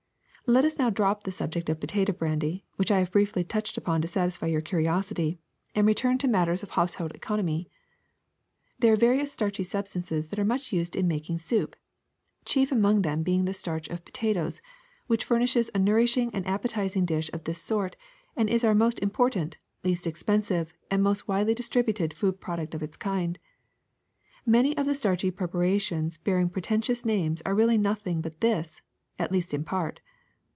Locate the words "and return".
5.73-6.17